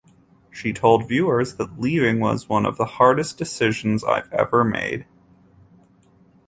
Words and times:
She 0.49 0.73
told 0.73 1.07
viewers 1.07 1.57
that 1.57 1.79
leaving 1.79 2.19
was 2.19 2.49
"one 2.49 2.65
of 2.65 2.77
the 2.77 2.85
hardest 2.97 3.37
decisions 3.37 4.03
I've 4.03 4.33
ever 4.33 4.63
made". 4.63 5.05